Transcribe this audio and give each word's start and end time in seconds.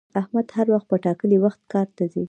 احمد 0.19 0.47
هر 0.55 0.67
وخت 0.73 0.87
په 0.91 0.97
ټاکلي 1.05 1.37
وخت 1.41 1.61
کار 1.73 1.87
ته 1.97 2.03
ځي 2.13 2.19